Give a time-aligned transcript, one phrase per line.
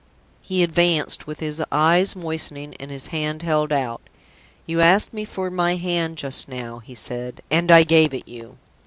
[0.41, 4.01] He advanced, with his eyes moistening, and his hand held out.
[4.65, 8.57] "You asked me for my hand just now," he said, "and I gave it you.